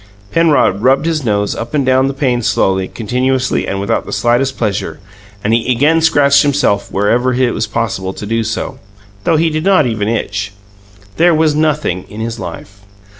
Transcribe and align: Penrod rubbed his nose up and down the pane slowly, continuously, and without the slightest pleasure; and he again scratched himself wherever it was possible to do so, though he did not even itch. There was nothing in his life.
Penrod 0.31 0.81
rubbed 0.81 1.05
his 1.05 1.23
nose 1.23 1.53
up 1.55 1.75
and 1.75 1.85
down 1.85 2.07
the 2.07 2.13
pane 2.15 2.41
slowly, 2.41 2.87
continuously, 2.87 3.67
and 3.67 3.79
without 3.79 4.03
the 4.03 4.11
slightest 4.11 4.57
pleasure; 4.57 4.99
and 5.43 5.53
he 5.53 5.71
again 5.71 6.01
scratched 6.01 6.41
himself 6.41 6.91
wherever 6.91 7.35
it 7.35 7.53
was 7.53 7.67
possible 7.67 8.11
to 8.11 8.25
do 8.25 8.43
so, 8.43 8.79
though 9.25 9.37
he 9.37 9.51
did 9.51 9.63
not 9.63 9.85
even 9.85 10.07
itch. 10.09 10.53
There 11.17 11.35
was 11.35 11.53
nothing 11.53 12.05
in 12.09 12.19
his 12.19 12.39
life. 12.39 12.81